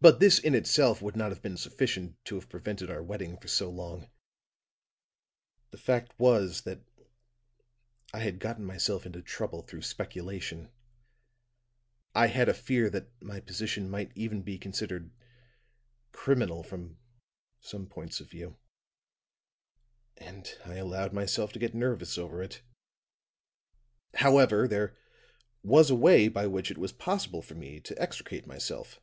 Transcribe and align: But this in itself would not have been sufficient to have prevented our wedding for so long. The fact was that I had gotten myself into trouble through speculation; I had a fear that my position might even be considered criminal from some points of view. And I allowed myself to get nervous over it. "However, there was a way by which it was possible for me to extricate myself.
But 0.00 0.20
this 0.20 0.38
in 0.38 0.54
itself 0.54 1.02
would 1.02 1.16
not 1.16 1.32
have 1.32 1.42
been 1.42 1.56
sufficient 1.56 2.24
to 2.26 2.36
have 2.36 2.48
prevented 2.48 2.88
our 2.88 3.02
wedding 3.02 3.36
for 3.36 3.48
so 3.48 3.68
long. 3.68 4.08
The 5.72 5.76
fact 5.76 6.16
was 6.20 6.60
that 6.60 6.82
I 8.14 8.20
had 8.20 8.38
gotten 8.38 8.64
myself 8.64 9.06
into 9.06 9.20
trouble 9.22 9.62
through 9.62 9.82
speculation; 9.82 10.70
I 12.14 12.28
had 12.28 12.48
a 12.48 12.54
fear 12.54 12.88
that 12.90 13.08
my 13.20 13.40
position 13.40 13.90
might 13.90 14.12
even 14.14 14.42
be 14.42 14.56
considered 14.56 15.10
criminal 16.12 16.62
from 16.62 17.00
some 17.60 17.88
points 17.88 18.20
of 18.20 18.30
view. 18.30 18.56
And 20.16 20.46
I 20.64 20.76
allowed 20.76 21.12
myself 21.12 21.52
to 21.54 21.58
get 21.58 21.74
nervous 21.74 22.16
over 22.16 22.40
it. 22.40 22.62
"However, 24.14 24.68
there 24.68 24.96
was 25.64 25.90
a 25.90 25.96
way 25.96 26.28
by 26.28 26.46
which 26.46 26.70
it 26.70 26.78
was 26.78 26.92
possible 26.92 27.42
for 27.42 27.56
me 27.56 27.80
to 27.80 28.00
extricate 28.00 28.46
myself. 28.46 29.00